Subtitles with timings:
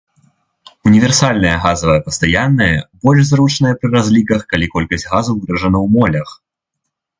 [0.91, 2.71] Універсальная газавая пастаянная
[3.05, 6.37] больш зручная пры разліках, калі колькасць газу выражана у молях.